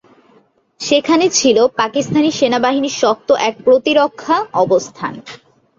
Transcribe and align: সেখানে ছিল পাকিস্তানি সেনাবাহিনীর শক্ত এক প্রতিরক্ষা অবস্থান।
সেখানে 0.79 1.25
ছিল 1.29 1.57
পাকিস্তানি 1.77 2.29
সেনাবাহিনীর 2.31 2.99
শক্ত 3.01 3.29
এক 3.47 3.55
প্রতিরক্ষা 3.65 4.35
অবস্থান। 4.63 5.13